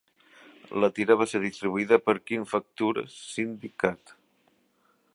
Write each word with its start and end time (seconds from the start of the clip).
La 0.83 0.89
tira 0.99 1.17
va 1.19 1.27
ser 1.33 1.41
distribuïda 1.43 2.01
per 2.07 2.17
King 2.31 2.49
Features 2.55 3.21
Syndicate. 3.37 4.21